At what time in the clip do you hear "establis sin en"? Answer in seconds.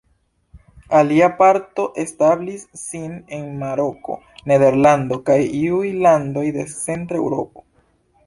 2.03-3.43